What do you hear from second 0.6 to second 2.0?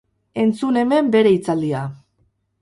hemen bere hitzaldia.